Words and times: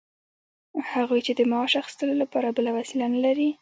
هغوی 0.91 1.19
چې 1.27 1.31
د 1.35 1.41
معاش 1.51 1.73
اخیستلو 1.81 2.13
لپاره 2.21 2.47
بله 2.57 2.71
وسیله 2.77 3.05
نلري 3.15 3.49